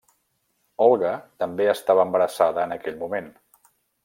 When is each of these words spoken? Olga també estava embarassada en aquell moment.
Olga 0.85 1.11
també 1.43 1.69
estava 1.75 2.07
embarassada 2.09 2.65
en 2.67 2.75
aquell 2.79 2.99
moment. 3.07 3.31